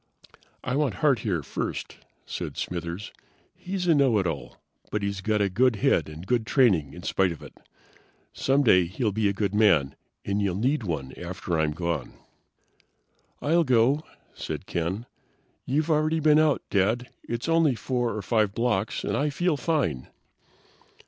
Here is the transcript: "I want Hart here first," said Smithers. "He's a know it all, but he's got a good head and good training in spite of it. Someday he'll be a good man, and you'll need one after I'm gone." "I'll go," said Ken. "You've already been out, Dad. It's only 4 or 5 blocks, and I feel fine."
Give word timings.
"I 0.63 0.75
want 0.75 0.95
Hart 0.95 1.19
here 1.19 1.43
first," 1.43 1.97
said 2.25 2.57
Smithers. 2.57 3.11
"He's 3.55 3.85
a 3.85 3.93
know 3.93 4.17
it 4.17 4.25
all, 4.25 4.57
but 4.89 5.03
he's 5.03 5.21
got 5.21 5.41
a 5.43 5.47
good 5.47 5.75
head 5.75 6.09
and 6.09 6.25
good 6.25 6.47
training 6.47 6.95
in 6.95 7.03
spite 7.03 7.31
of 7.31 7.43
it. 7.43 7.53
Someday 8.33 8.85
he'll 8.85 9.11
be 9.11 9.29
a 9.29 9.33
good 9.33 9.53
man, 9.53 9.95
and 10.25 10.41
you'll 10.41 10.55
need 10.55 10.81
one 10.81 11.13
after 11.17 11.59
I'm 11.59 11.73
gone." 11.73 12.13
"I'll 13.43 13.63
go," 13.63 14.01
said 14.33 14.65
Ken. 14.65 15.05
"You've 15.67 15.91
already 15.91 16.19
been 16.19 16.39
out, 16.39 16.63
Dad. 16.71 17.11
It's 17.29 17.47
only 17.47 17.75
4 17.75 18.15
or 18.15 18.23
5 18.23 18.55
blocks, 18.55 19.03
and 19.03 19.15
I 19.15 19.29
feel 19.29 19.55
fine." 19.55 20.07